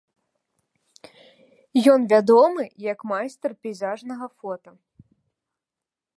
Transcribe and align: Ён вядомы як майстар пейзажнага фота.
Ён 1.93 2.01
вядомы 2.13 2.63
як 2.91 2.99
майстар 3.13 3.51
пейзажнага 3.67 4.25
фота. 4.37 4.71